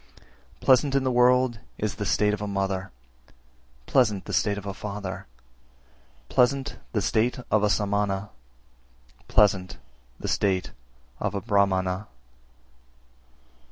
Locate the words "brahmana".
11.41-12.07